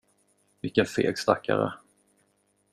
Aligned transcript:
Vilken 0.61 0.85
feg 0.85 1.17
stackare. 1.17 1.73